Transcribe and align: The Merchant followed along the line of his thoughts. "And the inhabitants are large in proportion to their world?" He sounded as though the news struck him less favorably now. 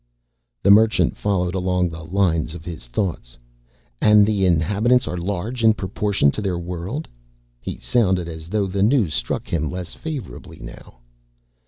The 0.63 0.71
Merchant 0.71 1.15
followed 1.15 1.53
along 1.53 1.89
the 1.89 2.03
line 2.03 2.49
of 2.55 2.65
his 2.65 2.87
thoughts. 2.87 3.37
"And 4.01 4.25
the 4.25 4.47
inhabitants 4.47 5.07
are 5.07 5.15
large 5.15 5.63
in 5.63 5.75
proportion 5.75 6.31
to 6.31 6.41
their 6.41 6.57
world?" 6.57 7.07
He 7.59 7.77
sounded 7.77 8.27
as 8.27 8.47
though 8.49 8.65
the 8.65 8.81
news 8.81 9.13
struck 9.13 9.47
him 9.47 9.69
less 9.69 9.93
favorably 9.93 10.57
now. 10.59 11.01